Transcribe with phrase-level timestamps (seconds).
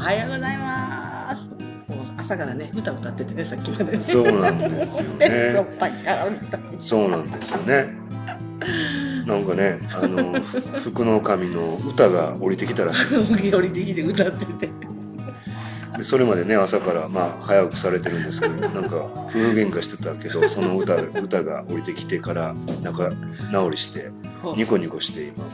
[0.00, 1.44] はようございます。
[1.86, 4.00] もう朝からね、歌歌っててね、さっきまで、ね。
[4.00, 6.60] そうなんですよねぱいから歌い。
[6.78, 7.94] そうなんですよね
[9.26, 14.70] なんかねあのふ福の神の歌が降りてきたらしいです時折 できて歌ってて。
[15.98, 23.10] でそれまでね朝からまあ早起きされてるんですけどなんか夫婦喧嘩してたけどその歌歌が降りてきてから仲
[23.52, 24.10] 直りして
[24.56, 25.50] ニコニコして今も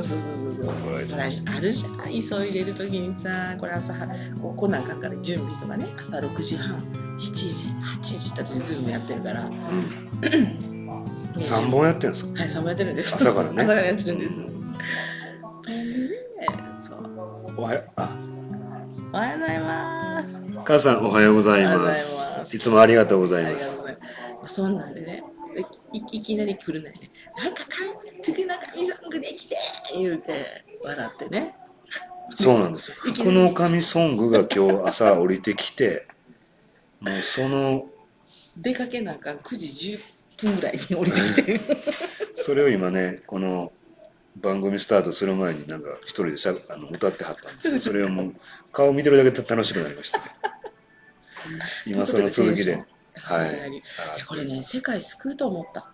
[0.00, 1.92] うそうそうそうそほらあるじゃん。
[2.10, 4.08] 急いでる時にさこれ朝は
[4.40, 5.86] こうこんなんかんから準備とかね。
[5.96, 6.78] 朝6時半
[7.18, 9.46] 7時8時だってズームやってるから。
[9.46, 9.52] うん。
[11.36, 12.40] 3本やってるんですか？
[12.40, 13.14] はい3本やってるんです。
[13.14, 13.62] 朝からね。
[13.62, 14.34] 朝からやってるんです。
[15.66, 16.18] で
[16.82, 16.98] そう。
[17.56, 18.10] おはよあ。
[19.12, 20.28] おはようございます。
[20.64, 22.40] 母さんおはようございまます。
[22.44, 23.80] すいつもありがとうございます。
[24.46, 25.22] そんなんでね
[25.94, 26.92] いいきなり来るね。
[27.36, 29.56] なんかかん福中美ソングできて
[29.96, 31.54] 言うて笑ってね。
[32.34, 32.96] そうなんですよ。
[32.98, 36.06] 福の神ソングが今日朝降りてきて
[37.00, 37.86] もうその
[38.56, 39.98] 出かけなあかん9時
[40.38, 41.60] 10分ぐらいに降りてきて。
[42.34, 43.72] それを今ねこの
[44.36, 48.34] 番組スタートする前になんか一人でしゃあの歌ってはったんですけどそれをもう
[48.72, 50.24] 顔見てるだけで楽しくなりましたね。
[51.86, 52.84] 今その続きで
[53.20, 53.70] はい。
[53.70, 53.76] い
[54.18, 55.90] やこれね世界救うと思った。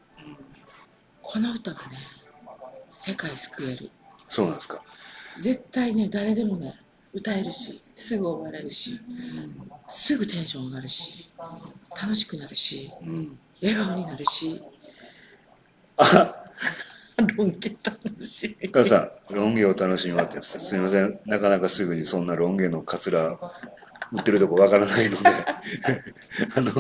[1.23, 1.99] この歌がね
[2.93, 3.91] 世界救える。
[4.29, 4.83] そうなんですか。
[5.39, 6.75] 絶対ね誰でもね
[7.13, 9.01] 歌えるしすぐ覚えられるし
[9.89, 11.31] すぐテンション上がるし
[12.01, 14.61] 楽しくなるしうん笑顔になるし
[15.97, 16.35] あ
[17.37, 20.59] ロン毛楽しいお母さんロン毛を楽しみ待ってます。
[20.59, 21.19] すみません。
[21.27, 23.39] なかなかすぐにそんなロン毛のカツラ
[24.13, 25.31] 売ってるとこわからないので。
[26.57, 26.73] あの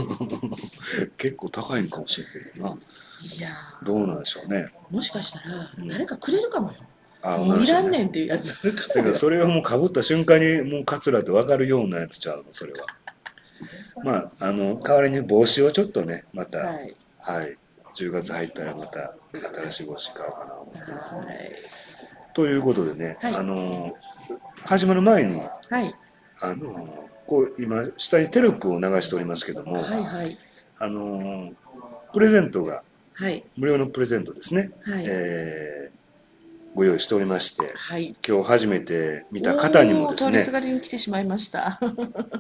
[1.17, 2.77] 結構高いんかもしれんけどな。
[3.23, 3.51] いや
[3.83, 4.73] どうなんでしょうね。
[4.91, 5.89] ーもしかしたらうん。
[5.89, 6.75] 誰かくれるかもよ、
[7.23, 12.87] あもういらんねねんっていうやつあるかそれをもうかぶった瞬間にもうカツラって分かるようなやつちゃうのそれは。
[14.03, 16.65] まああの代わりに帽子をちょっとねまたは、
[17.19, 17.53] はい。
[17.53, 17.57] い
[17.95, 21.27] 10月入ったらまた新しい帽子買おうかなと思ってますね。
[21.27, 21.57] はい。
[22.33, 23.35] ということでね、はい。
[23.35, 23.95] あの
[24.65, 25.95] 始まる前にはい。
[26.41, 30.37] あのこう今下にテロップを流しておりますけども、はいはい
[30.81, 31.53] あの
[32.13, 32.83] プレゼントが
[33.15, 36.01] はい無料のプレゼントですね、はいえー
[36.73, 41.81] ご用意しておりましてはい今日初めて見た方にもですね通りすがりに来てしまいました。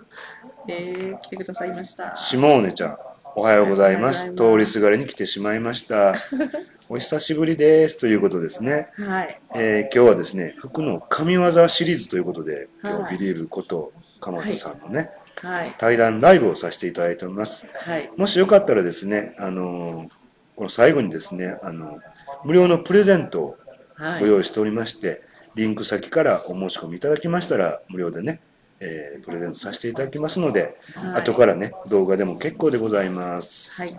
[0.68, 2.16] えー、来てくださいました。
[2.16, 2.98] シモーネちゃん、
[3.34, 4.32] おはようございます。
[4.36, 6.14] 通りすがりに来てしまいました。
[6.88, 7.98] お久しぶりです。
[8.00, 8.88] ということですね。
[8.94, 9.40] はい。
[9.56, 15.74] えー今日はですね、服の神業シリーズということで、今はい日ビリーブこと鎌田さんのね、はい。
[15.78, 17.66] 対談ライブをさせていただいております。
[17.74, 18.10] はい。
[18.16, 20.08] もしよかったらですね、あのー
[20.56, 21.98] この最後にですね、あの
[22.44, 23.56] 無料のプレゼントを
[23.94, 24.20] はい。
[24.20, 25.22] ご用意しておりまして、
[25.56, 28.40] リンク先からお申し込みいただきましたら、無料でね、
[28.78, 33.70] えープレゼントさせていただきますので、はい後からね、動画でも結構でございます。
[33.72, 33.98] はい。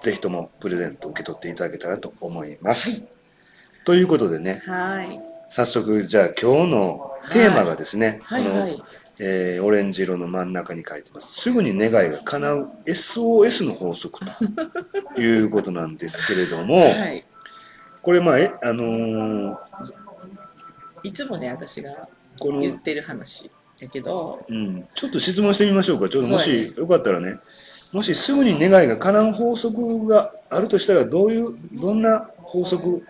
[0.00, 3.10] ぜひともプレゼントを受け取っていただけたらと思います。
[3.84, 5.35] ということでね、はい。
[5.48, 8.44] 早速じゃあ今日のテーマがですね、はい。
[8.44, 8.82] この、はい。
[9.18, 11.40] えーオレンジ色の真ん中に書いてます。
[11.40, 14.20] すぐに願いが叶う SOS の法則
[15.14, 17.24] ということなんですけれども、 はい。
[18.02, 19.56] これまあ、えあのー
[21.02, 22.08] いつもね、私が
[22.40, 26.08] 言ってる話やけど、うん、ちょっと質問してみましょうか。
[26.08, 27.38] ちょっともしよかったらね、
[27.92, 33.04] もしすぐに願いが叶う法則があるとしたら、どういう、どんな法則、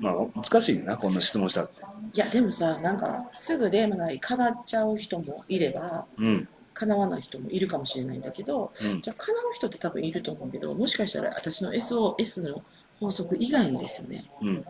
[0.00, 1.82] まあ難しいな、こんな質問したって。
[2.14, 12.62] いや、でもさ、なんか、すぐでもない、叶っちゃう人もいれば、うん、叶わない人もいるかもしれないんだけど、うん、じゃあ叶う人って多分いると思うけど、もしかしたら私の SOS の
[12.98, 14.24] 法則以外にですよね。
[14.42, 14.64] うん。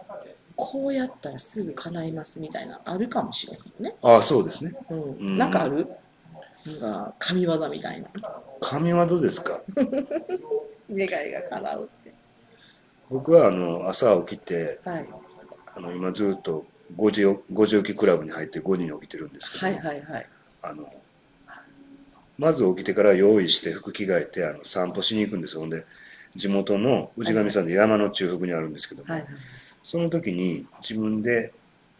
[0.57, 3.97] こうやったらすぐ叶いますみたいなあるかもしれへんよね。
[4.03, 4.75] ああ、そうですね。
[4.91, 5.03] うん。
[5.03, 5.89] うんなんかある？
[6.67, 8.09] なんか神業みたいな。
[8.61, 9.63] 神業ですか？
[10.93, 12.00] 願いが叶うって。
[13.11, 15.09] 僕はあの朝起きて、はい。
[15.75, 16.65] あの今ずっと
[16.97, 20.27] 5時お5時起きクラブに入って5時に起きてるんですけど、はいはいはい。
[20.63, 20.93] あの
[22.39, 25.85] まず起きてから用意して服着替えてあの散歩しに行くんですよほんで
[26.35, 29.31] 地元の氏神さんで山の中腹にあるんですけども、はいはい。
[29.85, 31.53] その時に自分で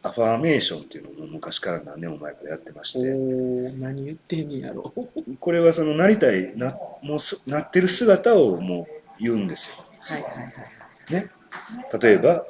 [0.03, 4.93] アファーメーションっていうのを昔から何年も前からやってましおてー、何言ってんねやろ。
[5.39, 9.85] これはそのなりたいなもうすなってる姿をもう言うんですよ。
[9.99, 10.80] はいはいはい。
[11.11, 11.31] ね、
[12.01, 12.45] 例えば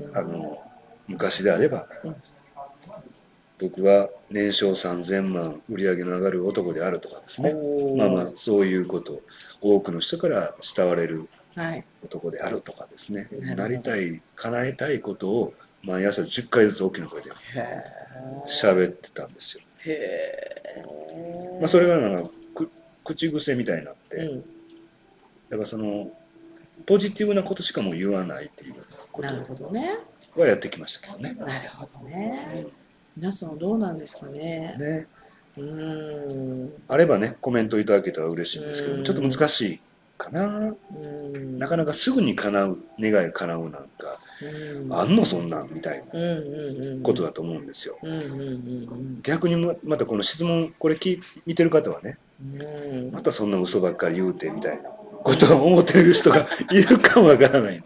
[0.00, 0.58] うんあの
[1.06, 2.16] 昔であれば、うん
[3.58, 7.54] 僕は年商3000万売り上げの上がる男であるとかですね。
[7.96, 9.22] まあまあそういうこと。
[9.62, 11.84] 多くの人から慕われるはい。
[12.04, 13.28] 男であるとかですね。
[13.32, 13.62] なるほど。
[13.62, 17.34] なりたい叶えたいことを毎朝10回ずつ大きな声でへ
[18.46, 19.62] 喋ってたんですよ。
[21.60, 22.70] まあ、それがなんかく
[23.04, 24.44] 口癖みたいになって、うん、だ
[25.56, 26.10] からその
[26.84, 28.74] ポジティブなことしかもう言わないっていう
[29.10, 29.98] こなるほどね。
[30.34, 31.34] とはやってきましたけどね。
[31.38, 32.66] なるほどね。
[33.16, 34.76] 皆さんはどうなんですかね。
[34.78, 35.06] ね。
[35.56, 36.72] うーん。
[36.88, 38.98] あればねコメントいただけたら嬉しいんですけうん。
[38.98, 39.80] どちょっと難しい
[40.18, 40.74] かな。
[40.94, 40.98] う
[41.38, 41.58] ん。
[41.58, 43.80] なかなかすぐに叶う願いが叶うなんか
[44.42, 44.92] うん。
[44.92, 46.12] あんのそんなんみたいな
[47.02, 47.98] ことだと思うんですよ。
[48.02, 52.62] うんうんうん逆にままたこの質問これ聞い見てる方はねうん
[53.06, 53.12] うん。
[53.12, 54.90] またそんな嘘ばっかり言うてみたいな
[55.26, 57.82] ことを思ってる人がいるかもわからない。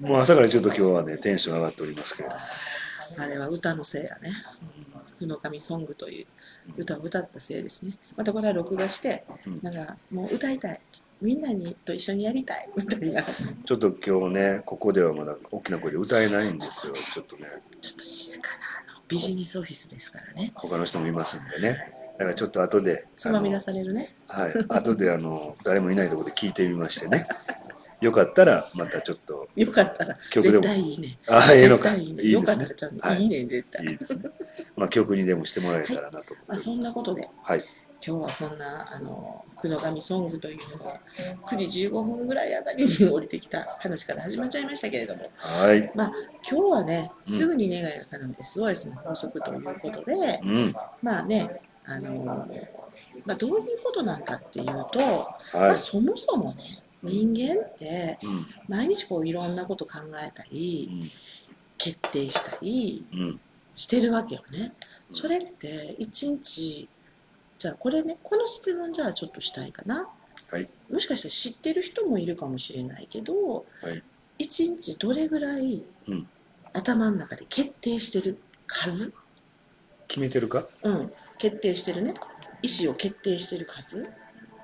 [0.00, 2.34] もう朝からちょっと今日はねテンション上がっておりますけれど
[3.18, 4.32] あれは歌のせいやね。
[5.16, 6.26] 福の神ソングという
[6.78, 7.98] 歌を歌ったせいですね。
[8.16, 10.80] またこれは録画してうん、なんかもう歌いたい。
[11.20, 13.22] みんなにと一緒にやりたいみたいな。
[13.64, 17.46] ちょっと今日ねここではまだ大きな声で歌えないんですよちょっとね
[17.80, 18.56] ちょっと静かな
[18.94, 20.52] あのビジネスオフィスですからね。
[20.54, 24.14] 他の人もいますんでねだからちょっと後でつまみ出されるね。
[24.28, 24.52] はい。
[24.68, 27.26] 後であの誰もいないところで聞いてみましてね。
[28.02, 29.48] よかったらまたちょっと。
[29.56, 30.62] よかったら曲でも。
[30.62, 31.18] 絶対いいね。
[31.26, 32.22] ああええのかいいね。
[32.22, 32.32] いいですね。
[32.32, 33.22] よかったらちゃんとはい。
[33.22, 33.86] いいね絶対。
[33.86, 34.30] いいですね。
[34.76, 37.26] まあ曲にでもしてもらえたらなとまあそんなことで。
[37.42, 37.64] はい。
[38.06, 41.00] 今日はそんなあの福の神ソングというのが
[41.46, 45.30] 9時15分ぐらいあたりに降りてきた話から始まっちゃいましたけれども。
[45.36, 45.90] はい。
[45.94, 46.12] まあ、
[46.50, 50.74] 今日はね、うんすぐに願いが叶う SOS の法則ということで、うん。
[51.02, 52.46] まあね、あの
[53.26, 58.46] まあ、どういうことなんかっていうと、まあ、はいそもそもね、人間ってうん。
[58.68, 61.10] 毎日こういろんなこと考えたうり、ん。
[61.78, 63.40] 決定したりうん。
[63.74, 64.72] してるわけよね。
[65.10, 66.88] それって一日、
[67.58, 70.08] じゃあこれね、この質問じゃあちょっとしたいかな。
[70.50, 70.68] はい。
[70.90, 74.02] もしかしたら知ってる人もいるかもしれないけど、はい。
[74.38, 76.28] 一日どれぐらいうん。
[76.72, 79.12] 頭の中で決定してる数、
[80.10, 80.64] 決めてるか？
[80.82, 82.14] うん、決定してるね。
[82.62, 84.02] 意思を決定してる数？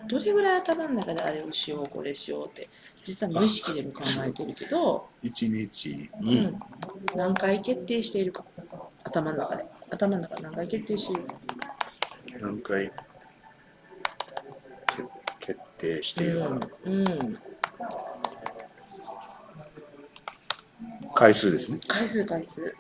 [0.09, 2.69] どれぐらい頭の中であれをしようこれしようって。
[3.05, 6.61] 実は無意識でも考えてるけど、一日うにん、
[7.15, 8.45] 何回決定しているか。
[9.05, 9.65] 頭の中で。
[9.93, 11.23] 頭の中で何回決定している？
[11.23, 11.35] か
[12.41, 12.91] 何回
[14.97, 16.61] け決定しているか。
[16.85, 16.93] うん。
[16.93, 17.39] うん、
[21.15, 21.79] 回数ですね。
[21.87, 22.75] 回数回数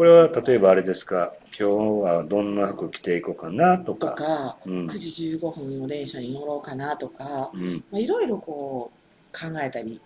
[0.00, 1.34] これは例えばあれですか？
[1.48, 4.86] 今日はどんな服着ていこうかなととかか、うん。
[4.86, 7.84] 9時15分の電車に乗ろうかなとか、うん。
[7.90, 10.00] まあ、いろいろこう考えたり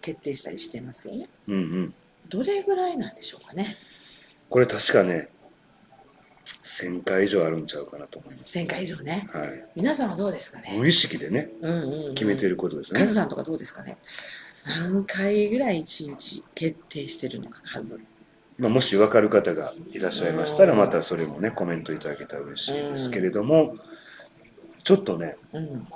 [0.00, 1.28] 決定したりしてますよね。
[1.46, 1.94] うんうん。
[2.28, 3.76] どれぐらいなんでしょうかね？
[4.50, 5.28] これ確かね
[6.64, 9.28] 1000回以上あるんちゃうかなと思います、1000回以上ね。
[9.32, 10.74] はい、皆さんはどうですかね？
[10.76, 12.14] 無意識でねうんうんうん。
[12.16, 12.98] 決めてることですね。
[12.98, 13.96] カズさんとかどうですかね？
[14.66, 18.00] 何回ぐらい一日決定してるのか数
[18.56, 23.76] まあ、もし分かる方がいらっしゃいましたらまたそれもねコメントいただけたら嬉しいですけれども
[24.84, 25.88] ちょっとねうん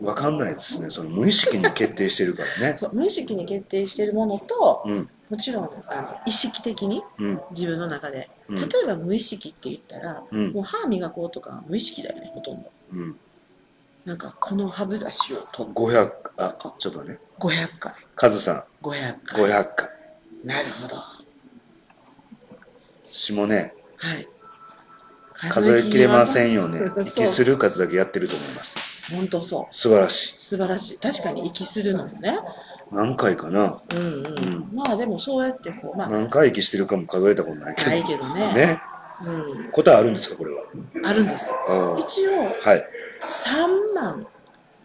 [0.00, 0.88] 分かんないですね。
[0.90, 2.76] その無意識に決定してるからね。
[2.80, 5.08] そう無意識に決定してるものとうん。
[5.28, 7.40] もちろんあの意識的にうん。
[7.50, 8.30] 自分の中で。
[8.48, 8.56] うん。
[8.56, 10.52] 例えば無意識って言ったら、うん。
[10.52, 12.70] もう歯磨こうとか無意識だよねほとんど。
[12.94, 13.18] うん。
[14.06, 17.18] なんかこの歯ブラシを取っ500あちょっとね。
[17.38, 17.92] 500回。
[18.16, 19.42] カズさ500ん回。
[19.44, 19.88] 500回。
[20.44, 21.19] なるほど
[23.10, 24.28] 下ねはい。
[25.50, 26.90] 数えきれませんよね。
[27.06, 28.76] 息する数だけやってると思います。
[29.10, 29.74] 本当そう。
[29.74, 30.38] 素晴らしい。
[30.38, 30.98] 素晴らしい。
[30.98, 32.38] 確かに息するのもね。
[32.92, 33.80] 何回かな。
[33.94, 34.70] うんうん、ん。
[34.74, 36.08] まあでもそうやってこうまあ。
[36.08, 37.90] 何回息してるかも数えたことないけど。
[37.90, 38.54] ないけどね。
[38.54, 38.82] ね。
[39.22, 39.30] う
[39.68, 40.62] ん、答えあるんですかこれは？
[41.04, 41.52] あるんです。
[41.52, 42.32] あ一応
[42.64, 42.84] あはい。
[43.22, 44.26] 3万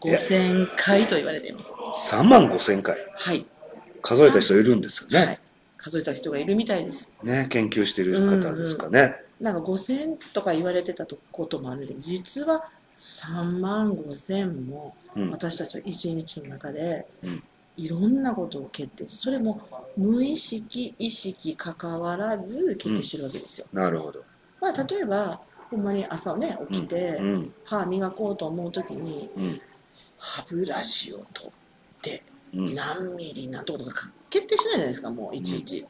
[0.01, 1.73] 5千回と言われています。
[2.13, 2.97] 3万5千回。
[3.15, 3.45] はい、
[4.01, 5.39] 数えた人いるんですよね、はい、
[5.85, 7.11] 数えた人がいるみたいです。
[7.21, 15.29] ね研究している方ですかね、なんか5千とか言われてたこともあるけど実は3万5千もうん。
[15.29, 17.43] 私たちは一日の中でうん。
[17.77, 19.61] いろんなことを決定しそれも
[19.95, 24.23] 無意識意識関わらず決定してるわけですよ、なるほど、
[24.59, 25.39] まあ例えば
[25.69, 27.53] ほんまに朝ね起きて、うん。
[27.63, 29.61] 歯磨こうと思う時にうん。
[30.17, 31.51] 歯ブラシを取っ
[32.01, 32.23] て
[32.55, 32.73] うん。
[32.73, 35.85] 何ミリ何とかとか決定しないじゃないですかもういちいち、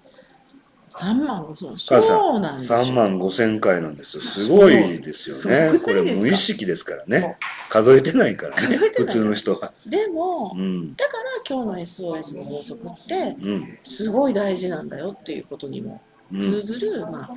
[0.91, 1.95] 3万5千。
[1.95, 4.17] 母さんそうなんですよ3万5千回なんです。
[4.17, 5.77] よすごいですよね。
[5.79, 7.37] これ無意識ですからね。
[7.69, 9.73] 数えてないからね普通の人は。
[9.85, 10.95] でも、うん。
[10.95, 13.77] だから今日の SOS の法則ってうん。
[13.83, 16.01] すごい大事なんだよっていうことにも
[16.31, 16.37] うん。
[16.37, 17.27] 通ずる、ま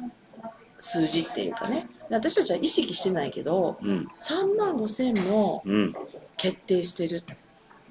[0.43, 1.89] あ、数字っていうかね。
[2.11, 4.09] 私たちは意識してないけどうん。
[4.13, 5.95] 3万5千もうん。
[6.37, 7.25] 決定してる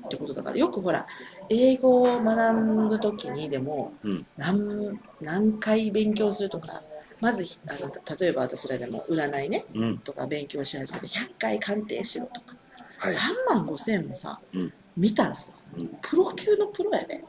[0.05, 0.57] ってことだから。
[0.57, 1.05] よくほら
[1.49, 4.25] 英語を学ぶ時にでもうん。
[4.37, 6.81] 何何回勉強するとか
[7.19, 9.97] まずひあの例えば私らでも占いねうん。
[9.99, 12.55] とか勉強し始めて100回鑑定しろとか、
[12.99, 13.13] はい。
[13.13, 14.73] 3万5千円もさ、うん。
[14.95, 15.87] 見たらさうん。
[16.01, 17.23] プロ級のプロやで。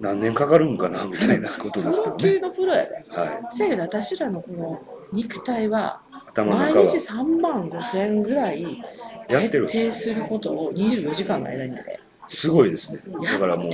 [0.00, 2.32] 何年かかるんかなみたいなことプですけどね。
[2.32, 3.04] ロ級のプロやで。
[3.08, 6.02] はせやけど私らのこの肉体は
[6.36, 8.82] 毎日3万5千円ぐらい
[9.28, 9.66] やってる。
[9.66, 12.00] 徹底することを24時間の間にやで
[12.32, 13.00] すごいですね。
[13.24, 13.72] だからもう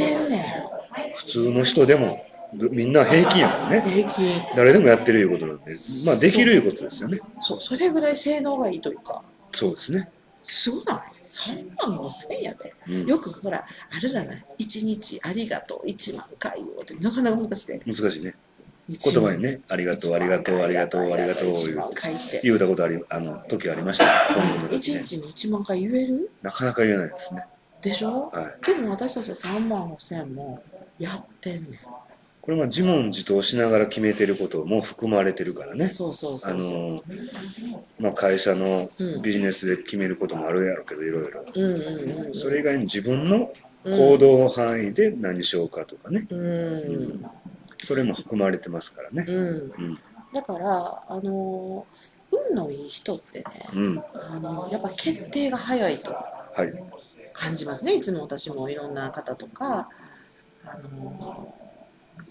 [1.14, 3.82] 普通の人でもみんな平均やからんね。
[3.82, 5.64] 平均誰でもやってるいうことなんで
[6.06, 7.20] まあできるいうことですよね。
[7.40, 7.60] そう。
[7.60, 9.22] それぐらい性能がいいというか。
[9.52, 10.10] そうですね、
[10.42, 12.75] すごない？3万5千円やで。
[12.88, 13.58] うん、よくほら
[13.90, 15.86] あるじゃない？1日ありがとう。
[15.86, 16.94] 1万回をって。
[16.94, 17.82] なかなか難しいで。
[17.84, 18.34] 難しいね。
[18.88, 24.06] 言言葉にねありがとうありがとうありがとうありがとう1言うたことありあの時ありました。
[24.32, 25.02] 本人の1時ね。
[25.02, 26.30] 日に1万回言える？
[26.40, 27.44] なかなか言えないですね
[27.88, 28.31] でしょ？
[28.33, 28.64] はい。
[28.66, 30.62] でも私たちは3万5千円も
[30.99, 31.78] やってんね
[32.43, 35.87] これは自問自答しながら決めてることも含まれてるからね。
[35.87, 36.71] んそうそうそあうそう。
[36.71, 37.02] の
[37.99, 39.23] まあ会社のうん。
[39.23, 41.45] ビジネスで決めることもあるやろうけどいろいろ。
[41.55, 43.52] うんうんうんそれ以外に自分の
[43.85, 46.26] 行動範囲で何しようかとかね。
[46.31, 47.25] うん。
[47.83, 49.25] それも含まれてますからね。
[49.28, 49.37] うん。
[49.37, 49.43] う
[49.88, 49.99] ん。
[50.33, 51.85] だからあの
[52.31, 54.02] 運のいい人ってねうん。
[54.31, 56.12] あのやっぱ決定が早いと。
[56.12, 56.73] はい
[57.37, 57.95] 感じますね。
[57.95, 59.88] いつも私もいろんな方とか
[60.64, 61.55] あの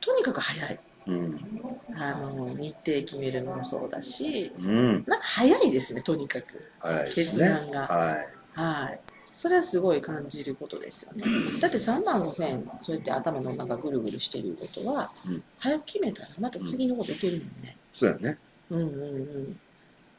[0.01, 0.79] とにかく早い。
[1.07, 1.39] うん。
[1.95, 5.03] あの日程決めるのもそうだしうん。
[5.05, 6.71] なんか早いですねとにかく。
[7.13, 7.49] 決ね。
[7.49, 7.81] 断が。
[7.81, 8.27] はい。
[8.59, 8.99] はい。
[9.31, 11.25] それはすごい感じることですよね。
[11.59, 15.43] だって3万5千そうやって頭の中ぐるぐるしてることは、うん。
[15.59, 17.77] 早く決めたらまた次のこといけるもんね。
[17.93, 18.37] そうやね。
[18.71, 18.87] うんうんう
[19.41, 19.59] ん。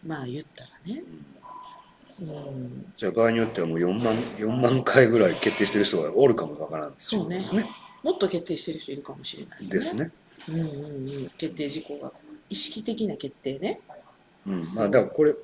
[0.06, 1.00] まあ言ったらね。
[1.00, 1.35] うん
[2.94, 7.36] じゃあ場合によってはもう4万4万回ぐらい決定してる人がおるかもわからんそうね。
[7.36, 7.68] ですね。
[8.02, 9.70] もっと決定してる人いるかもしれないよね。
[9.70, 10.10] ですね。
[10.48, 10.66] うんうんう
[11.26, 11.30] ん。
[11.36, 12.12] 決定事項が
[12.48, 13.80] 意識的な決定ね。
[14.46, 14.60] うん。
[14.74, 15.34] まあだからこれ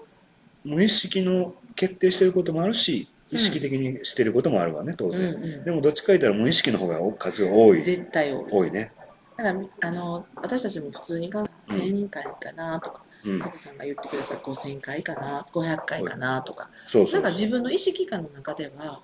[0.64, 5.64] 無意識の決定してることもあるし意識的にしてることもあるわね当うん然、うん。
[5.64, 7.82] でもどっちか言ったら無意識の方が数が多い。
[7.82, 8.44] 絶対多い。
[8.50, 8.92] 多いね。
[9.36, 13.40] だからあの私たちも普通に考え1000回かなとか、うん。
[13.40, 16.70] カズさんが言ってくださる5000回かな500回かなとか。
[16.88, 19.00] 自分の意識感の中では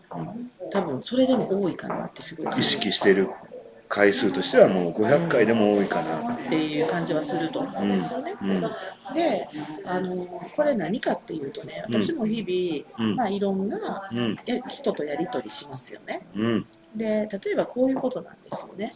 [0.70, 3.30] 多分それでも多いかなってすごい感意じ識してる
[3.88, 6.56] 回数としてはもう500回でも多いかなって。
[6.56, 8.34] いう感じはすると思うんですよね。
[8.40, 8.60] うん。
[9.14, 9.48] で
[9.86, 13.16] あのこれ何かっていうとね私も日々、うん。
[13.16, 14.10] まあ、いろんな
[14.68, 16.26] 人とやり取りしますよね。
[16.34, 16.66] うん。
[16.94, 18.94] で例えばこういうことなんですよね。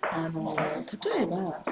[0.00, 1.62] あの例えば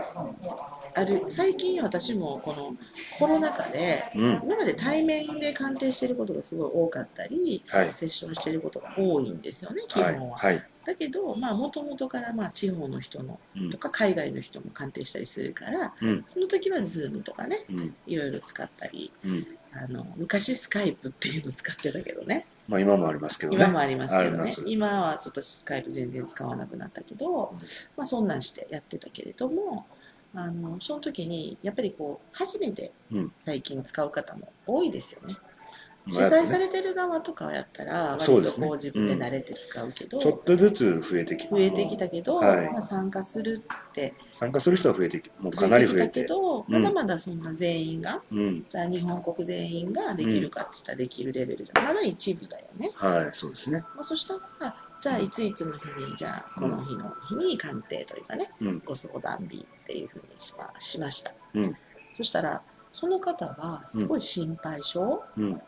[0.94, 2.75] ある最近私もこの
[3.18, 4.40] コロナ禍でうん。
[4.44, 7.94] 今まで対面で鑑定してることがすごい多かったりはい。
[7.94, 10.38] セッションしてることが多いんですよね基はい本は。
[10.38, 10.64] はい。
[10.87, 13.70] だけどもともとからまあ地方の人のうん。
[13.70, 16.25] とか海外の人も鑑定したりするからうん。
[16.26, 17.94] その時は Zoom とかねうん。
[18.06, 19.47] いろいろ使ったりうん。
[19.73, 22.47] あの昔スカイプっていうの使ってたけどね。
[22.66, 23.64] まあ今もありますけどね。
[23.64, 24.52] 今もありますけどね。
[24.66, 27.54] 今はちょっとスカイプ全然使わなくなったけど、
[27.97, 29.87] まあ、そんなんしてやってたけれども
[30.34, 33.28] あのその時にやっぱりこう初めてうん。
[33.40, 35.37] 最近使う方も多いですよね。
[36.06, 38.66] 主まあ催されてる側とかやったら割とそうですね。
[38.66, 42.70] こう自分で慣れて使うけど、ちょっとずつ増えてきて増えてきたけど、はい。
[42.70, 44.14] まあ、参加するって。
[44.30, 45.87] 参加する人は増えてきもうか増えて。
[45.87, 46.72] きたなり増えてけど、うん。
[46.72, 48.64] まだまだそんな全員がうん。
[48.66, 52.90] じゃあ日本国全員ができるかって言ったらできるレベルがまだ一部だよね。
[52.94, 53.80] はいそうですね。
[53.94, 58.83] まあ、そしたらじゃあいついつの日にじゃあこの日の日に鑑定というかね、うん。
[58.85, 61.33] ご相談日っていうふうにしましました。
[61.54, 61.76] うん。
[62.16, 65.61] そしたらその方はすごい心配性、うん。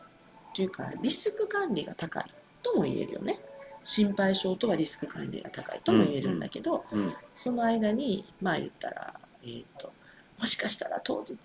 [0.53, 2.25] というかリスク管理が高い
[2.61, 3.39] とも言えるよね。
[3.83, 7.13] 心配性とはリスク管理が高いとも言えるんだけど、うん。
[7.35, 9.13] その間にまあ言ったら、
[9.43, 9.91] えー、と
[10.39, 11.37] もしかしたら当日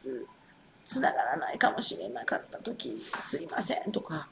[0.84, 4.28] つながらないかもしれなかった時すいませんとか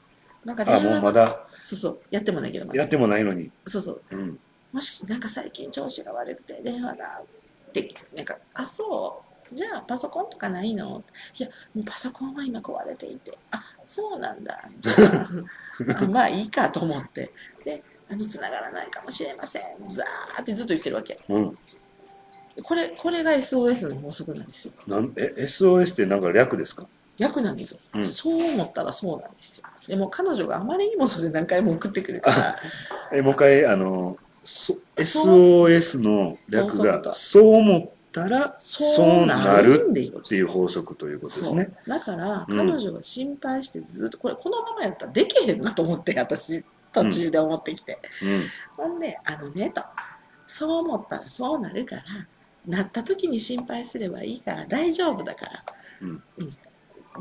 [0.47, 1.47] なんかあもうがまだ。
[1.61, 2.79] そうそうやってもないけどまだ。
[2.79, 3.51] やってもないのに。
[3.65, 4.01] そうそう。
[4.11, 4.39] うん。
[4.71, 7.21] もしなんか最近調子が悪くて電話が
[7.69, 9.55] ってなんかあそう。
[9.55, 11.03] じゃあパソコンとかないの？
[11.37, 13.37] いやもうパソコンは今壊れていて。
[13.51, 14.63] あそうなんだ。
[14.79, 17.31] じゃあ あまあいいかと思って。
[17.65, 19.63] であの繋がらないかもしれません。
[19.89, 21.19] ザーってずっと言ってるわけ。
[21.27, 21.57] うん。
[22.63, 24.73] これこれが SOS の法則なんですよ。
[24.87, 26.87] なんえ SOS ってなんか略ですか？
[27.17, 28.05] 役なんですよ、うん。
[28.05, 29.65] そう思ったらそうなんですよ。
[29.87, 32.55] でも彼女があまりにもそれ何回も送ってくるから。
[33.13, 40.47] えもう一回あの SOS の略がそう思ったらそうなるっていう。
[40.47, 41.71] 法則ということですね。
[41.87, 48.43] だからうん彼女が心配してずっとこれこのままやったらできへんなと思って私途中で思ってきて、うん。
[48.75, 49.81] ほんであのねと。
[50.47, 52.03] そう思ったらそうなるから
[52.65, 55.63] なった時に心配すればいいから大丈夫だから、
[56.01, 56.23] うん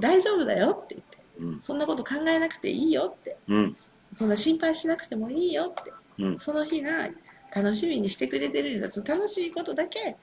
[0.01, 1.19] 大丈夫だよって言って。
[1.39, 3.37] うんそんなこと考えなくていいよって。
[3.49, 3.77] うん
[4.15, 5.93] そんな心配しなくてもいいよって。
[6.19, 6.39] うん。
[6.39, 7.09] その日が
[7.55, 8.91] 楽しみにしてくれてるんだ。
[8.91, 10.17] その楽しいことだけ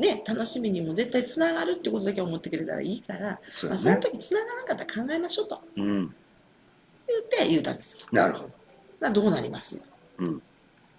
[0.00, 5.62] ね楽しみにも絶対つながるってことだけ思ってくれたらいいから、まあ、その時つながらなかったら考えましょうと。
[5.76, 5.86] うん。
[5.86, 8.06] 言って言うたんですよ。
[8.12, 8.50] なるほど。
[9.00, 9.80] まあどうなります？
[10.18, 10.42] うん。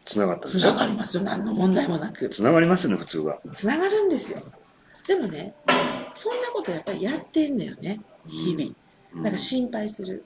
[0.06, 1.24] つながったでつながりますよ。
[1.24, 2.30] 何の問題もなく。
[2.30, 3.40] つながりますよね普通は。
[3.52, 4.40] つながるんですよ。
[5.08, 5.54] でもね
[6.14, 8.72] そんなことやっぱりやってんだよね日々、
[9.16, 9.24] うん。
[9.24, 10.24] なんか心配する。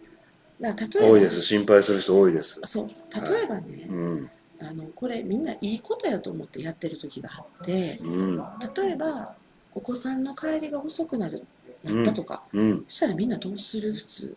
[0.60, 1.42] だから例えば多いです。
[1.42, 2.60] 心配する人多いです。
[2.64, 2.88] そう。
[2.88, 4.30] 例えばね、うん。
[4.60, 8.38] あのこれみんないいことやと思ってやってる時があってうん。
[8.76, 9.36] 例えば
[9.76, 11.46] お子さんの帰りが遅くなる
[11.84, 12.86] なったとか、うん。
[12.88, 13.94] したらみんなどうする？
[13.94, 14.36] 普通。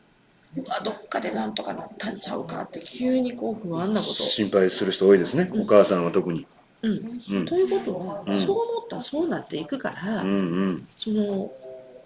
[0.56, 4.12] うわどっかでなんとかなったんちゃうかって急にこう不安なこと。
[4.12, 5.50] 心配する人多いですね。
[5.54, 6.46] お母さんは特に
[6.82, 7.20] うん。
[7.30, 7.44] うん。
[7.44, 8.40] ということは、うん。
[8.40, 10.34] そう思ったらそうなっていくから、うんう
[10.72, 10.88] ん。
[10.96, 11.52] その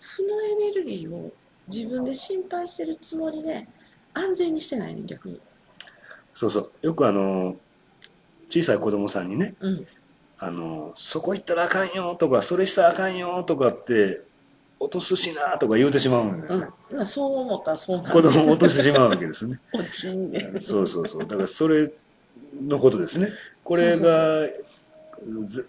[0.00, 1.32] 負のエネルギーを
[1.68, 3.66] 自分で心配してるつもりで
[4.12, 5.40] 安全にしてないね逆に。
[6.34, 6.70] そうそう。
[6.82, 7.56] よくあの
[8.48, 9.86] 小さい子供さんにねうん。
[10.38, 14.22] あのそこ行ったらあかんよとかそれしたらあかんよとかって
[14.80, 19.58] 落とすしなとか言うてしまうんだよね、うん、まあそう思ったらそうな子供を落としてしまうわけですね。
[19.72, 20.60] 落ちんねん。
[20.60, 21.20] そうそうそう。
[21.20, 21.90] だからそれ
[22.62, 23.28] のことですね。
[23.62, 24.46] これが
[25.44, 25.68] ず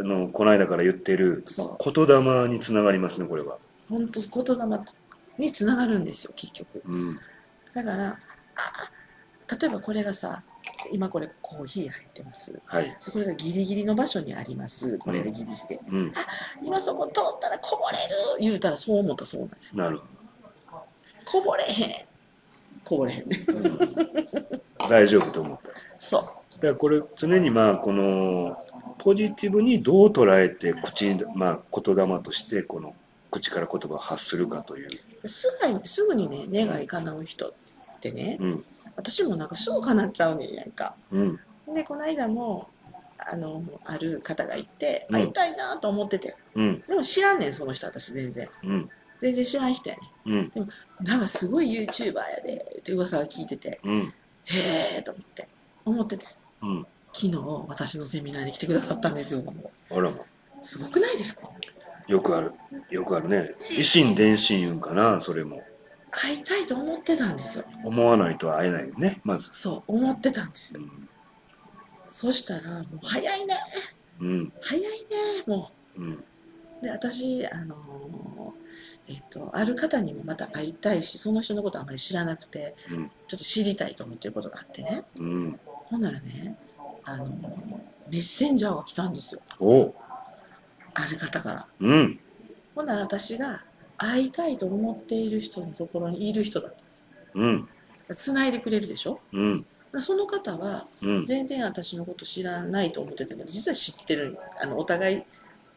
[0.00, 4.78] あのこの間から言ってる言霊につながりますねこれは、本当言霊
[5.38, 6.82] につながるんですよ結局。
[6.86, 7.20] うん。
[7.74, 8.16] だからあ
[9.60, 10.42] 例えばこれがさ
[10.92, 12.60] 今これコーヒー入ってます。
[12.66, 12.96] はい。
[13.12, 14.98] これがギリギリの場所にあります。
[14.98, 16.12] これがギリギリで、うん。
[16.62, 19.82] 今そこ通ったらこぼれる言うたらそう思ったらそうなんですよ。
[19.82, 20.06] なるほ
[21.24, 22.15] こぼれへん
[22.86, 23.36] こぼれへんね。
[24.88, 25.68] 大丈夫と思った。
[25.98, 26.22] そう。
[26.54, 28.56] だからこれ常にまあこの
[28.98, 32.94] ポジティブにどう捉えて口にまあ言霊としてこの
[33.30, 37.52] 口から言葉を発するかという、すぐにすぐにね願い叶う人っ
[38.00, 38.38] てね。
[38.40, 38.64] うん。
[38.94, 40.94] 私もなんかすぐ叶っちゃうねんやんか。
[41.10, 41.40] うん。
[41.74, 42.68] でこの間も
[43.18, 45.16] あのある方がいてうん。
[45.16, 46.80] 会いたいなと思ってて、うん。
[46.86, 48.48] でも知らんねんその人私全然。
[48.62, 50.02] うん全然知らん人やね。
[50.26, 50.38] うん。
[50.38, 50.52] ん
[51.02, 53.80] なんかすごい YouTuber やでって噂は聞いてて。
[53.84, 54.14] うん。
[54.44, 55.48] へえと思って
[55.84, 56.26] 思ってて。
[56.62, 56.86] うん。
[57.12, 57.36] 昨日
[57.68, 59.42] 私のセミナーに来てくださったんですよ。
[59.90, 60.16] あらま。
[60.62, 61.48] すごくないですか？
[62.06, 62.52] よくある。
[62.90, 63.54] よくあるね。
[63.60, 65.62] 維新伝心言うんかなそれも。
[66.10, 67.64] 会いたいと思ってたんですよ。
[67.84, 69.50] 思わないと会えないよねまず。
[69.52, 70.74] そう思ってたんです。
[70.74, 71.08] ようん。
[72.08, 73.58] そしたらもう早いね。
[74.20, 74.52] うん。
[74.60, 74.88] 早いね
[75.46, 76.00] もう。
[76.00, 76.04] ん。
[76.04, 76.18] う
[76.82, 83.10] で私あのーえっ、とある方にもまた会いたいしその人のことあまり知らなくてうん。
[83.28, 85.04] ちょっと知りたいと思ってることがあってね。
[85.16, 85.60] うん。
[85.64, 86.56] ほんならね
[87.04, 87.30] あのー
[88.08, 89.40] メッセンジャーが来たんですよ。
[89.58, 89.92] お
[90.94, 91.66] ある方から。
[91.80, 92.20] うん。
[92.74, 93.64] ほんなら私が
[93.98, 97.04] 会いたいと思っている人のところにいる人だったんですよ。
[97.34, 97.68] うん。
[98.14, 99.20] 繋いでくれるでしょ？
[99.32, 99.66] うん。
[99.98, 101.24] その方はうん。
[101.24, 105.22] 全然私のこと知らないと思ってたけど実は知ってるあのお互い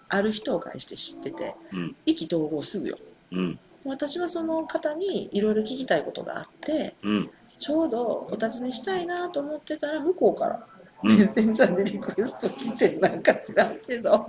[0.09, 1.95] ある人を介して知っててうん。
[2.05, 2.97] 意気投合すぐよ。
[3.31, 3.53] うん。
[3.55, 7.29] で私はその方にいろいろ聞きたいことがあってうん。
[7.59, 10.65] ちょうどお尋ねしたいなと思ってたら向こうから
[11.03, 11.17] うん。
[11.17, 14.27] メッセンジャーでリクエスト来てなんか知らんけど。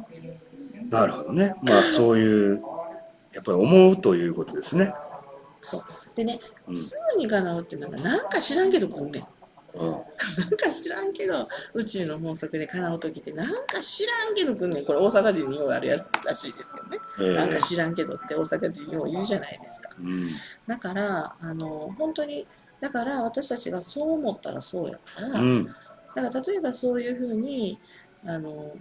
[0.88, 1.55] なるほどね。
[1.62, 2.62] まあそういう
[3.33, 4.93] やっぱり思うということですね。
[5.62, 5.85] そう。
[6.14, 6.77] でねうん。
[6.77, 9.25] すぐに叶うってなんかなんか知らんけど来んねん
[9.74, 9.90] うん。
[9.90, 10.02] なん
[10.56, 14.85] か知らんけど宇宙の法則で叶う時ってなんか知らんけど来んねん。
[14.85, 16.98] これ大阪人にようあるやつらしいですけどね。
[17.20, 19.90] えなんかえ知らんけどって大阪人よう言うじゃないですか。
[19.98, 20.28] うん。
[20.66, 22.46] だからあの本当に
[22.80, 25.64] だから私たちがそう思ったらそうやから、うん。
[26.14, 27.78] だから例えばそういうふうに
[28.24, 28.76] あの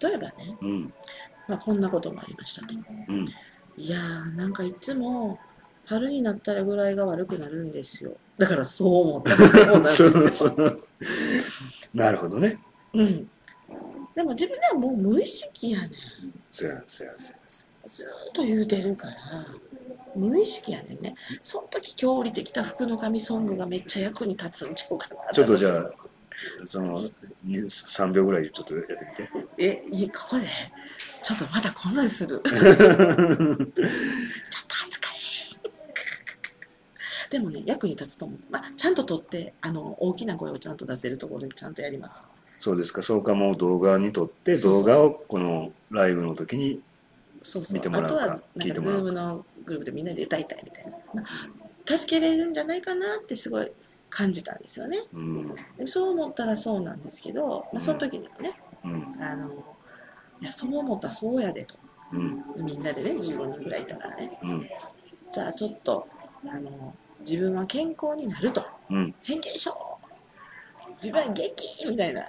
[0.00, 0.92] 例えばね、うん。
[1.46, 2.74] まあ、こんなこともありましたと。
[3.08, 3.26] うん。
[3.76, 5.38] いやーなんかいつも
[5.86, 9.30] 春になったらぐらいが悪くなるんですよだからそう思った。
[9.30, 9.36] ら
[9.84, 10.80] そうなんです そようそう。
[11.94, 12.58] なるほどね。
[12.92, 13.30] うん、
[14.14, 15.90] でも自分ではもう無意識やねん。
[16.50, 17.38] そうやそうやそうや
[17.84, 19.14] ずーっと言うてるから。
[20.16, 21.16] 無意識やねんね。
[21.42, 25.16] その時今日降りてきた福の神ソングがめっちゃ役に立つんちゃうかな。
[25.32, 25.90] ちょっとじゃあ
[26.66, 26.96] その
[27.42, 28.96] に3秒ぐらいちょっとやって
[29.34, 29.48] みて。
[29.58, 30.46] えここで？
[31.22, 32.62] ちょっとまだこんなにする ちょっと
[34.68, 35.58] 恥ずかしい
[37.34, 42.28] でもね役に立つと思う、まあ、ちゃんと撮ってあの大きな声をちゃんと出せるところでちゃんとやります。
[42.58, 43.02] そうですか。
[43.02, 44.84] そうかもう動画に撮ってそうそう。
[44.84, 46.80] 動画をこのライブの時に
[47.42, 47.74] そうそう。
[47.74, 49.02] 見てもらうかあとはなんか聞いてもらうか。
[49.02, 51.24] ズームのグループでみんなで歌いたいみたいな。
[51.98, 53.68] 助けれるんじゃないかなってすごい
[54.10, 55.02] 感じたんですよね。
[55.12, 55.54] うん。
[55.76, 59.16] でそう思ったらそうなんですけど、まあ、その時にもね、うん。
[59.20, 59.52] あの
[60.40, 61.74] いやそう思ったらそうやでと。
[62.12, 62.44] うん。
[62.58, 64.38] みんなでね15人ぐらいいたからね。
[64.40, 64.68] うん。
[65.32, 66.06] じゃあちょっと
[66.46, 66.94] あの
[67.28, 68.64] 自分は健康になると。
[68.90, 69.14] うん。
[69.18, 69.98] 宣言しよ
[70.86, 70.90] う。
[71.02, 72.26] 自分は元気みたいな。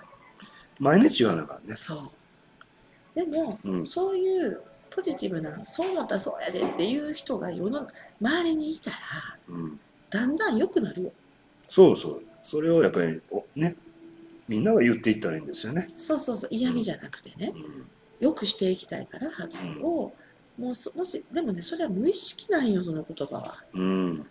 [0.80, 1.76] 毎日言わなあかんね。
[1.76, 2.10] そう。
[3.16, 3.86] でも、うん。
[3.86, 7.88] そういうポジティブなそう思ったらそうやでっていう人が世の
[8.22, 8.98] 周りにいたら
[9.50, 9.80] うん。
[10.10, 11.12] だんだん良くなるよ。
[11.68, 12.24] そうそう。
[12.42, 13.76] それをやっぱりおね
[14.48, 15.90] みんなが言っていったらいいんですよね。
[15.98, 16.50] そうそうそう。
[16.52, 17.52] 嫌味じゃなくてね。
[17.54, 17.88] うん。
[18.20, 20.14] 良くしていきたいから肌を、
[20.58, 23.64] もうそもしでもねそれは無意識なんよその言葉は。
[23.74, 24.26] うん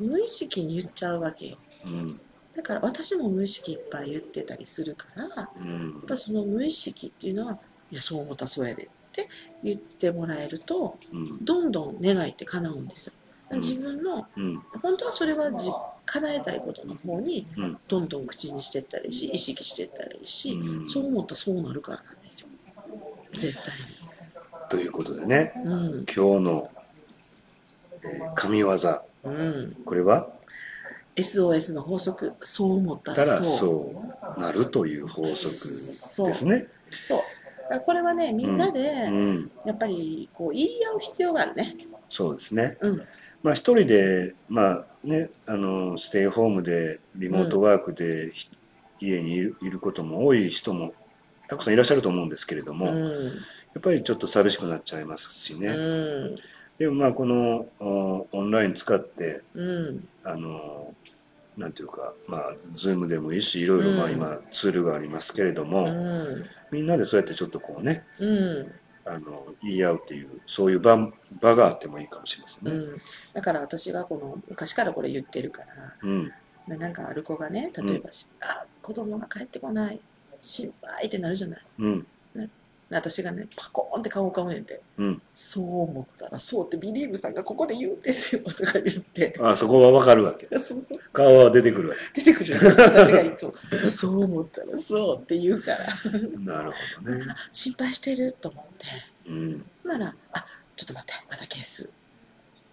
[0.00, 1.58] 無意識に言っちゃうわけよ。
[1.84, 2.20] うん。
[2.56, 5.98] だから私も無意識いっぱい言ってたりするからやうん。
[6.02, 7.58] っぱその無意識っていうのは
[7.90, 9.28] いやそう思ったらそうやでって
[9.62, 11.44] 言ってもらえるとうん。
[11.44, 13.12] どんどん願いって叶うんですよ。
[13.52, 14.56] 自分のうん。
[14.82, 15.70] 本当はそれはじ
[16.06, 17.78] 叶えたいことの方にうん。
[17.88, 20.86] どんどん口にしていったらいいし意識していったらいいし、うん。
[20.86, 22.48] そう思ったらそうなるからなんですよ。
[23.32, 23.72] 絶対
[24.68, 25.90] ということでねにうん。
[26.04, 26.70] 今日の、
[28.02, 28.76] えー神業
[29.24, 29.76] うん。
[29.84, 30.30] これは
[31.16, 35.52] ？SOS の法則そう思ったたららそうなるという法則
[36.28, 36.68] ですね。
[37.02, 37.20] そう。
[37.86, 41.76] これはねみんなでうん、やっぱりこう言い合う必要があるね。
[42.08, 42.76] そうですね。
[42.80, 43.02] うん。
[43.42, 48.48] まあ一人でまあねあのステイホームでリモートワークで、ひ
[49.00, 50.92] 家にいることも多い人も
[51.48, 53.28] たくさんいらっしゃると思うんですけれども、やうん。
[53.78, 55.68] っぱりちょっと寂しくなっちゃいますしね。
[55.68, 55.72] う
[56.34, 56.36] ん
[56.80, 60.08] でもまあこのおオンライン使ってうん。
[60.24, 60.94] あの
[61.58, 64.12] なんていうかまあズームでもいいしいろいろまあうん。
[64.12, 66.44] 今ツールがありますけれども、うん。
[66.72, 68.72] みんなでそうやってちょっとこうねうん。
[69.04, 72.72] あの言い合うっていうそういう場場があってもいいかもしれませんね。
[72.72, 73.00] うん、
[73.34, 75.66] だから私がこの昔からこれ言ってるから
[76.02, 76.32] うん。
[76.66, 78.08] ななんかある子がね例えば、
[78.40, 80.00] あ子供が帰ってこない
[80.40, 81.60] 心配ってなるじゃない。
[81.80, 82.06] うん
[82.90, 84.80] 私がねパコーンって顔を買うねんて。
[84.98, 89.38] うん、そう思ったらそうってビリーブさんがここで言うんですよとか言って。
[89.40, 90.46] あそこはわかるわけ。
[90.58, 91.00] そうそう。
[91.12, 93.54] 顔は出てくるわ出てくる私がいつも。
[93.88, 95.78] そう思ったらそうって言うから。
[96.02, 97.26] けなるほどね。
[97.28, 98.86] あ心配してると思って。
[99.28, 101.88] うん、ならあちょっと待ってまた消す。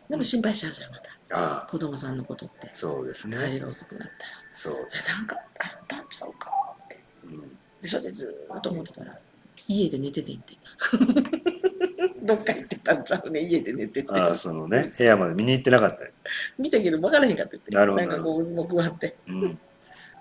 [0.09, 1.37] でも心配しちゃうじゃんまた。
[1.37, 1.67] ああ。
[1.69, 2.69] 子供さんのことって。
[2.71, 3.59] そうです帰りね。
[3.59, 4.33] が遅くなったら。
[4.53, 6.51] そう、えなんかあったんちゃうか
[6.85, 6.99] って。
[7.25, 9.19] うん、でそれでずーっと思ってたら
[9.67, 10.57] 家で寝ててんて。
[12.23, 13.41] どっか行ってたんちゃうね。
[13.41, 14.11] 家で寝てて。
[14.11, 16.05] ああそのね部屋まで見に行ってなかった。
[16.05, 16.11] り、
[16.57, 18.05] 見たけど分からへんかったってなるほど。
[18.05, 19.15] んかこう渦も加わって。
[19.27, 19.59] うん、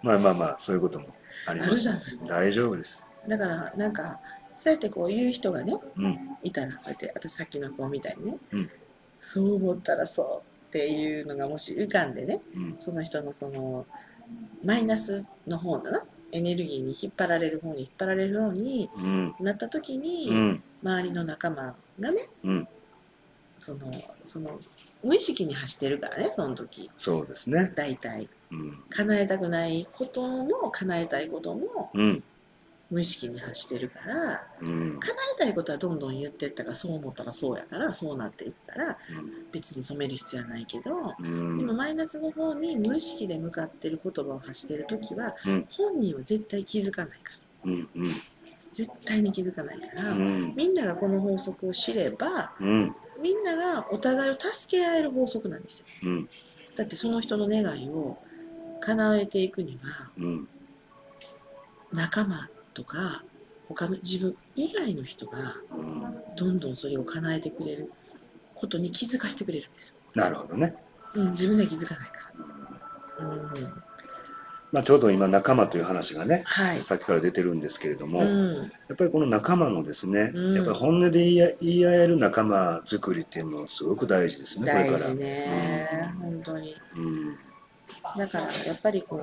[0.03, 1.09] まあまあまあそういうことも
[1.47, 1.71] あります。
[1.71, 2.27] あるじゃん。
[2.27, 3.09] 大丈夫です。
[3.27, 4.21] だからなんか
[4.55, 6.37] そうやってこう言う人がねうん。
[6.43, 8.71] いたらこうやって私さっきの子みたいにね、うん。
[9.19, 12.77] そう思ったらそうっていうのがもし浮かんでねうん。
[12.79, 13.87] その人のその
[14.65, 16.05] マイナスの方のな
[16.37, 19.35] エネルギーに引っ張られる方に引っ張られるようにうん。
[19.41, 20.63] なった時に、うん。
[20.83, 22.69] 周りの仲間がねうん。
[23.59, 23.91] その
[24.25, 24.61] その
[25.03, 26.91] 無意識に走ってるからねその時。
[26.99, 27.73] そうですね。
[27.75, 28.29] 大体。
[28.53, 28.83] うん。
[28.91, 32.23] 叶えたくないことも叶えたいこともうん
[32.89, 35.01] 無意識に走ってるからうん。
[35.01, 38.97] 叶えたいことはどんどん言ってったからそう思ったらそうやからそうなっていったら
[39.51, 41.59] 別に染める必要はないけどうん。
[41.59, 45.67] でもマイナスの方に無意識で向かってる言葉を発してる時はうん。
[45.71, 47.33] 本人は絶対気づかないか
[47.65, 47.73] ら。
[47.73, 48.15] うんうん。
[48.73, 50.55] 絶対に気づかないから、うん。
[50.55, 52.95] みんながこの法則を知ればうん。
[53.21, 55.87] みんながお互いを助け合える法則なんですよ。
[56.05, 56.29] うん。
[56.77, 58.19] だってその人の願いを
[58.81, 60.49] 叶えていくにはうん。
[61.93, 63.25] 仲間とか
[63.69, 67.91] 他の自分以外の人がうんどんどんそれを叶えてくれる
[68.55, 70.75] ことに気づかせてくれるんですよ、なるほどね。
[71.15, 72.33] うん、自分では気づかないか
[73.19, 73.83] ら、うん、
[74.73, 78.63] まあちょうど今仲間という話がねはい、さっきから出てるんですけれども、うん、や
[78.93, 80.55] っぱりこの仲間のですね、うん。
[80.55, 84.99] やっぱり本音で言い合える仲間作りっていうのはすごく大事ですね、これから。
[84.99, 86.77] 大事ね、本当に。
[86.95, 87.37] うん、
[88.19, 89.17] だからやっぱりこ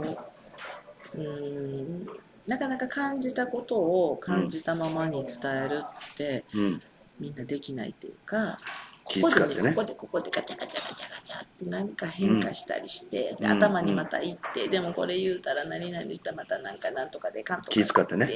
[1.16, 2.08] ううん
[2.48, 6.82] なかなか感じたことを感じたままに伝えるって、うん、
[7.20, 8.58] みんなできないっていうか
[9.08, 9.70] 気使ってね。
[9.70, 18.26] ここでここでガチャガチャガチャガチャってなんか変化したりして、うんで頭にまた行って、でもこれ言うたら何々言ったらまたなんかなんとかでかんとか気使ってね。
[18.26, 18.30] っ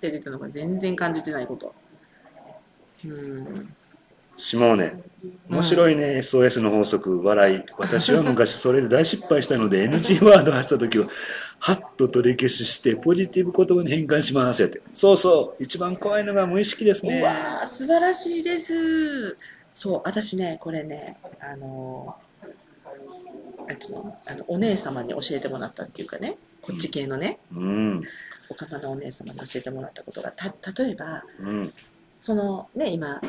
[0.00, 1.74] て出たのが全然感じてないこと。
[3.04, 3.74] うん
[4.38, 4.92] シモーネ、
[5.48, 7.62] 面白いね、SOS の法則、笑い。
[7.76, 11.08] 私は昔 それで大失敗したので NG ワードを発した時は、
[11.58, 14.62] ハッと取り消ししてポジティブ言葉に変換します。
[14.62, 14.80] やって。
[14.94, 17.20] そうそう、一番怖いのが無意識ですね。
[17.20, 17.32] うわ。
[17.32, 19.36] ー素晴らしいです。
[19.72, 22.16] そう私ねこれねあの
[23.68, 24.16] あっちの？
[24.24, 26.38] あのお姉様に教えてもらったっていうかね。
[26.62, 28.02] こっち系のね、うん、
[28.48, 30.30] おかまのお姉様に教えてもらったことが。
[30.30, 31.74] た例えばうん。
[32.20, 33.20] そのね今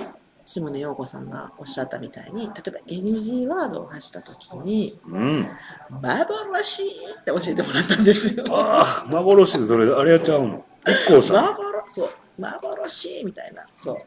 [0.49, 5.47] 下根陽子さんがおっしゃったみたいに例えば NG ワードを発した時にうん
[6.01, 6.83] 「幻!」
[7.21, 8.45] って教えてもらったんですよ。
[8.49, 9.85] ああ幻でそれ。
[9.93, 10.65] あれやっちゃうの。
[10.87, 11.33] 一光さ。
[11.33, 12.09] ん幻そう。
[12.39, 13.63] 幻みたいな。
[13.75, 13.97] そう。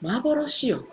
[0.00, 0.84] 幻よ。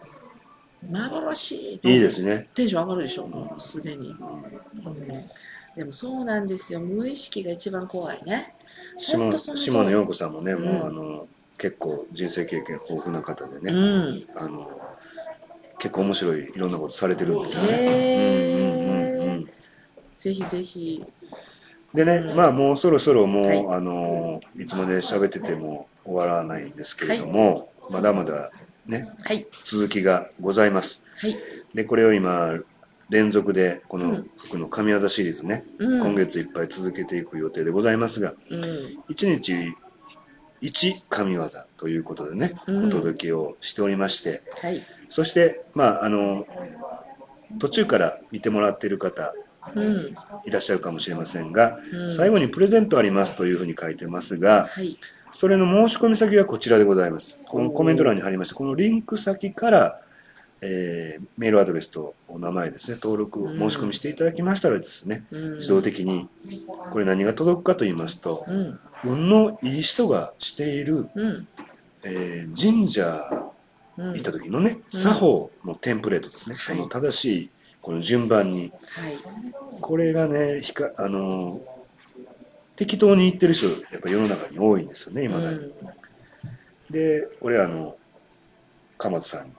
[0.89, 2.49] 幻いいですね。
[2.55, 5.25] テンション上がるでしょもうすでに、うん、
[5.75, 6.79] でもそうなんですよ。
[6.79, 8.55] 無意識が一番怖いね。
[8.95, 9.71] ほん島とその通り。
[9.71, 11.27] 島野陽子さんもね、もうんうあの
[11.61, 14.25] 結構人生経験豊富な方でうね、ん。
[14.35, 14.71] あの
[15.77, 17.77] 結構面白いいろんなことされてるんですよね。
[17.77, 19.49] うんうんうんうん
[20.17, 21.05] ぜひぜひ。
[21.93, 22.35] でね、うん。
[22.35, 23.59] まあもうそろそろもう、はい。
[23.59, 28.49] あのいつまで喋ってても終わらないんですけれども、まだまだ
[28.87, 29.45] ねはい。
[29.63, 31.05] 続きがございます。
[31.17, 31.37] はい、
[31.75, 32.57] でこれを今
[33.09, 34.31] 連続でこのうん。
[34.39, 38.61] 服の神業シリーズね、うん、今月いっぱい続けていく予定でございますが、うん。
[39.09, 39.75] 1日
[40.61, 41.47] 1神業
[41.77, 42.87] ということでね、うん。
[42.87, 44.83] お届けをしておりましてはい。
[45.09, 46.45] そしてまああの
[47.59, 49.33] 途中から見てもらっている方
[49.75, 50.15] うん。
[50.45, 52.11] いらっしゃるかもしれませんが、うん。
[52.11, 54.97] 最後にプレゼントありますというふうに書いてますがはい。
[55.31, 57.39] それの申し込み先がこちらでございます。
[57.47, 58.55] このコメント欄に貼りました。
[58.55, 60.01] このリンク先から、
[60.61, 65.55] えーメールアドレスとお名前ですね登録を申し込みしていただきましたらですね、うん。
[65.55, 66.29] 自動的に
[66.91, 68.79] これ何が届くかと言いますとうん。
[69.03, 71.47] 運のいい人がしているうん。
[72.03, 73.47] えー神社
[73.97, 76.77] うん行った時のね、作法のテンプレートですね、はい。
[76.77, 77.49] この正しい
[77.81, 78.71] この順番に。
[78.85, 79.17] はい。
[79.81, 81.71] これがねひかあのー
[82.77, 85.73] 適当に言ってる人やっぱ世の中に多いんですよね今だに、うん。
[86.89, 87.95] で俺あの
[88.97, 89.51] 鎌田さんに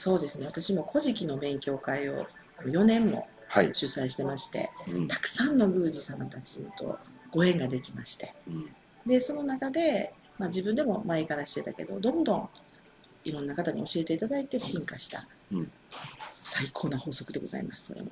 [0.00, 0.46] そうですね。
[0.46, 2.26] 私も古事記の勉強会を
[2.64, 5.08] 4年もはい、主催してましてうん。
[5.08, 6.98] たくさんの宮司様たちと
[7.32, 8.32] ご縁ができまして。
[8.48, 8.70] うん。
[9.04, 12.48] でその中で、まあ、自分でも前からしてたけどどんどん
[13.24, 15.72] いろんな方に教えていただいて進化した、うん。
[16.30, 18.08] 最高な法則でございますそれも。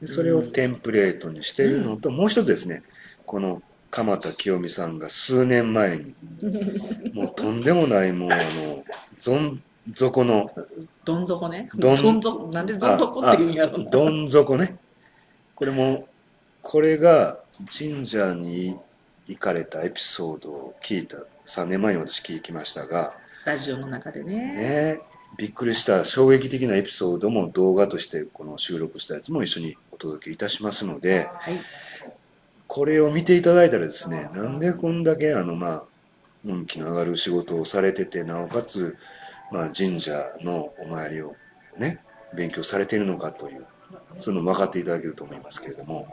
[0.00, 2.82] でそれをテンプレートにしているのと、もう一つですね。
[3.26, 6.14] この鎌田清美さんが数年前に
[7.14, 8.84] もうとんでもないもうあの
[9.24, 9.62] どん
[9.94, 10.50] 底の
[11.04, 11.68] どん底ね。
[11.74, 13.90] どん底なんでどん底って言うんやろな。
[13.90, 14.76] どん底ね
[15.54, 16.06] これも
[16.62, 18.76] これが神社に
[19.26, 24.36] 行かれたエピソードを聞いた3年前に私聞きましたがラジオの中でね。
[24.54, 25.00] ね
[25.36, 31.54] びっくりした衝撃的なエピソードも動画としてこの収録したやつも一緒にお届けいたしますのではい。
[32.66, 35.82] これを見ていただいたらですねなんでこんだけあのまあ
[36.44, 38.96] 運気の上がる仕事をされててなおかつ
[39.50, 41.34] まあ神社のお参りを
[41.76, 42.00] ね
[42.34, 43.66] 勉強されているのかという
[44.16, 46.06] そういうのも分かっていただけると思いますけれども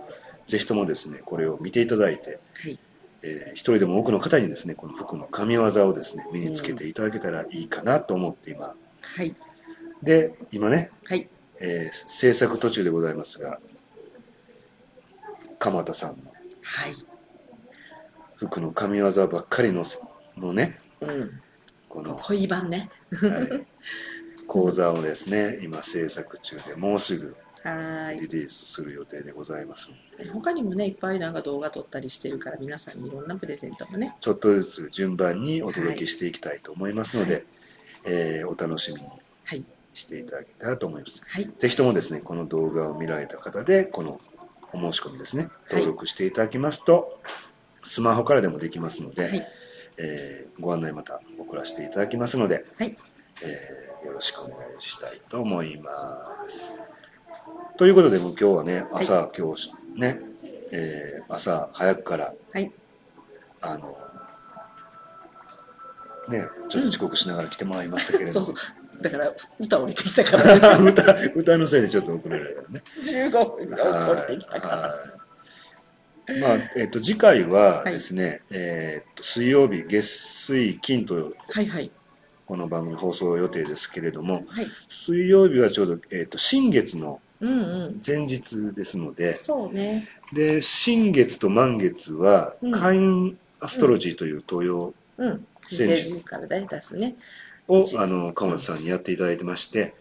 [0.48, 2.80] ぜひともですねこれを見ていただいて、はい。
[3.24, 9.36] えー一人でも多くの方にですねこの服の神業をですね身につけていただけたらいいかなと思って今はい。
[10.04, 11.28] で今ね、はい。
[11.60, 13.60] えー制作途中でございますが
[15.58, 16.94] 鎌田さんのはい。
[18.36, 20.00] 服の神業ばっかりのせ
[20.38, 21.42] のねうん。
[21.96, 22.90] この、恋版ね。
[23.12, 23.28] は
[23.62, 23.66] い
[24.48, 29.90] 講座をですね今制作中でもうすぐはリリースする予定でございます
[30.24, 30.28] い。
[30.28, 34.16] 他にもね、いっぱいなんか動画撮ったりしてるから、皆さんにいろんなプレゼントもね。
[34.20, 37.44] ちょっとずつ順番にお届けしていきたいと思いますので、はい
[38.06, 39.08] えーお楽しみに
[39.46, 39.66] はい。
[39.96, 41.50] していただけたらと思いますはい。
[41.58, 44.20] ぜひともですねこの動画を見られた方でこの
[44.74, 47.20] お申し込みですね登録していただきますと、
[47.82, 49.48] スマホからでもできますので、はい。
[49.98, 51.20] えーご案内また
[51.56, 52.96] 送らせていただきますので、はい。
[53.42, 55.92] えーよろしくお願いしたいと思いま
[56.48, 56.72] す。
[57.76, 60.20] ということでもう今日はね朝、今日ね、
[60.72, 62.72] えー朝早くからはい。
[63.62, 63.98] あの
[66.30, 68.62] ねちょっと遅刻しながら来てもらいましたけれども、そうそ
[69.00, 69.04] う。
[69.04, 72.84] だから、歌降りてきたから、 ね、歌歌のせいでちょっと遅れられたね。
[73.02, 74.96] 15分で降りてきたから。
[76.28, 81.92] はいまあえっと次回ははいですね、えっと水曜日月水金とはいはい。
[82.48, 84.68] この番組放送予定ですけれどもはい。
[84.90, 88.00] 水曜日はちょうど、えっと新月のうんうん。
[88.06, 90.08] 前日ですのでそうね。
[90.34, 95.46] で新月と満月はうん開運アストロジーという東洋うん。
[95.64, 97.16] 先日政治から出すね。
[97.68, 99.96] をあの川松さんにやっていただいてまして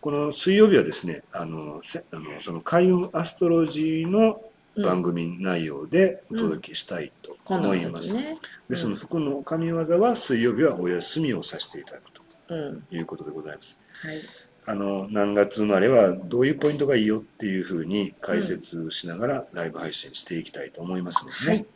[0.00, 4.49] この水曜日はですねあのせあのその開運アストロジーのうん
[4.84, 8.14] 番組内容でお届けしたいと思います。
[8.68, 12.10] でその服の神業は水曜日はお休みをさせていただく
[12.50, 12.82] うん。
[12.82, 13.80] ということでございます。
[14.02, 14.20] はい。
[14.66, 21.46] あの何月生まれはどういうポイントがいいよっていうふうに解説しながらライブ配信していきたいと思いますのでね。
[21.46, 21.66] はい。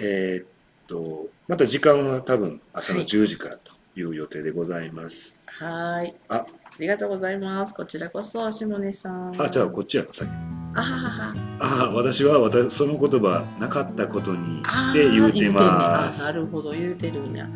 [0.00, 0.46] えーっ
[0.86, 5.46] とまた時間は多分朝のはい10時からという予定でございます。
[5.46, 6.14] はーい。
[6.28, 6.46] ああ
[6.78, 7.74] りがとうございます。
[7.74, 9.40] こちらこそ、下根さん。
[9.40, 10.30] あ、じゃあこっちやな、さっき。
[10.78, 11.49] あははは。
[11.60, 16.24] ああ、私は私その言葉なかったことにって言うて言ます。
[16.24, 17.46] なるほど、言うてるんや。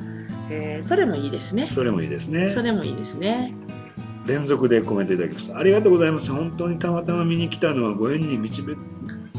[0.50, 1.66] えー、それもいいですね。
[1.66, 2.62] それもいいですねそ。
[2.62, 3.54] れもいいですね。
[4.26, 5.58] 連続でコメントいただきました。
[5.58, 6.30] ありがとうございます。
[6.32, 8.74] 本当にたまたま見に来たのはご縁に導め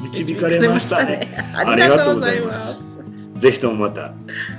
[0.01, 1.37] 導かれましたね。
[1.53, 2.83] ありがとうございます。
[3.35, 4.13] ぜひともまた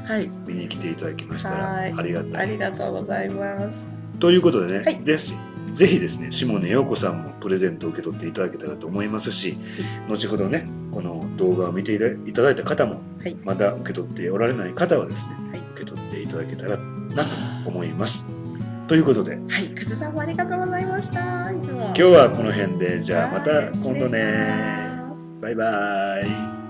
[0.07, 2.43] はい、見に来ていただきましたらはいありがたい。
[2.43, 3.89] ありがとうございます。
[4.21, 5.33] ということでね、はいぜひ
[5.77, 9.59] ぜひですね下根陽子さんもプレゼントを受け取っていただけたらと思いますし、
[10.09, 17.25] 後ほどねこの動画を見ていただいた方も、はいまだ受け取っておられない方はですね、はい受け取っていただけたらな
[17.63, 18.25] と思います。
[18.89, 21.51] ということではい、カズさんもありがとうございました。
[21.51, 24.87] 今日はこの辺でじゃあまたはい今度ね。
[25.43, 26.66] バイバイ。